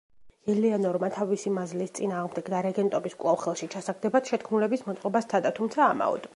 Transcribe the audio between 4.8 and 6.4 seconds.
მოწყობა სცადა, თუმცა ამაოდ.